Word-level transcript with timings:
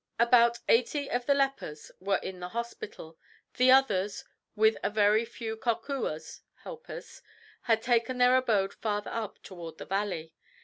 "About 0.17 0.57
eighty 0.67 1.11
of 1.11 1.27
the 1.27 1.35
lepers 1.35 1.91
were 1.99 2.17
in 2.17 2.39
the 2.39 2.47
hospital; 2.49 3.19
the 3.57 3.69
others, 3.69 4.23
with 4.55 4.75
a 4.81 4.89
very 4.89 5.25
few 5.25 5.55
Kokuas 5.55 6.41
(helpers), 6.63 7.21
had 7.65 7.83
taken 7.83 8.17
their 8.17 8.35
abode 8.35 8.73
farther 8.73 9.11
up 9.11 9.43
toward 9.43 9.77
the 9.77 9.85
valley. 9.85 10.33